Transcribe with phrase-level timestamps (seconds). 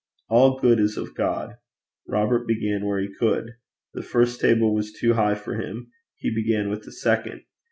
[0.29, 1.57] All good is of God.
[2.07, 3.57] Robert began where he could.
[3.93, 7.43] The first table was too high for him; he began with the second.